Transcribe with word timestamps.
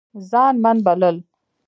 ځان 0.29 0.55
من 0.63 0.77
بلل 0.85 1.17